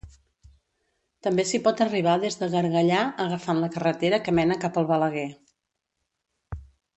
[1.25, 5.27] També s'hi pot arribar des de Gargallà agafant la carretera que mena cap al Balaguer.